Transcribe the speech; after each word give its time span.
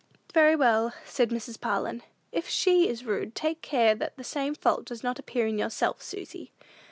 "Very 0.33 0.55
well," 0.55 0.93
said 1.05 1.29
Mrs. 1.29 1.61
Parlin; 1.61 2.01
"if 2.31 2.49
she 2.49 2.87
is 2.89 3.05
rude, 3.05 3.35
take 3.35 3.61
care 3.61 3.93
that 3.93 4.17
the 4.17 4.23
same 4.23 4.55
fault 4.55 4.83
does 4.85 5.03
not 5.03 5.19
appear 5.19 5.45
in 5.45 5.59
yourself, 5.59 6.01
Susy." 6.01 6.51